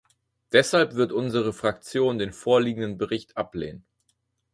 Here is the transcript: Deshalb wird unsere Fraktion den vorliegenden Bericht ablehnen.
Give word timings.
Deshalb 0.51 0.95
wird 0.95 1.11
unsere 1.11 1.53
Fraktion 1.53 2.17
den 2.17 2.33
vorliegenden 2.33 2.97
Bericht 2.97 3.37
ablehnen. 3.37 3.85